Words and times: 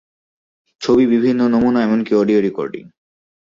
ছবি, 0.81 1.03
বিভিন্ন 1.07 1.41
নমুনা, 1.47 1.79
এমনকি 1.83 2.11
অডিও 2.15 2.39
রেকর্ডিং। 2.41 2.83